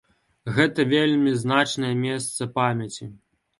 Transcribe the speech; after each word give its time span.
Гэта 0.55 0.85
вельмі 0.93 1.35
значнае 1.43 1.93
месца 2.07 2.51
памяці. 2.59 3.13